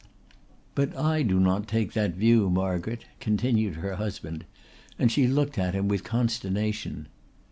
"But 0.73 0.97
I 0.97 1.21
do 1.21 1.39
not 1.39 1.67
take 1.67 1.93
that 1.93 2.15
view, 2.15 2.49
Margaret," 2.49 3.05
continued 3.19 3.75
her 3.75 3.97
husband, 3.97 4.45
and 4.97 5.11
she 5.11 5.27
looked 5.27 5.59
at 5.59 5.75
him 5.75 5.87
with 5.87 6.03
consternation. 6.03 7.07